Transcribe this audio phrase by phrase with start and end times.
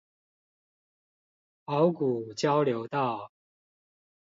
[1.65, 3.31] 鰲鼓交流道